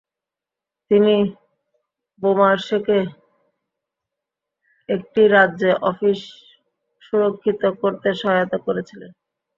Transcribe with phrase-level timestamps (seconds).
[0.91, 1.15] তিনি
[2.21, 2.99] বোমার্শেকে
[4.89, 6.19] একটি রাজ্য অফিস
[7.01, 9.11] সুরক্ষিত করতে সহায়তা করেছিলেন।